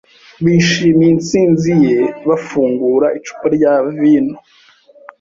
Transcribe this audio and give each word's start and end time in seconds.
Bishimiye 0.43 1.09
intsinzi 1.15 1.71
ye 1.83 1.95
bafungura 2.27 3.07
icupa 3.17 3.47
rya 3.55 3.73
vino. 3.99 4.35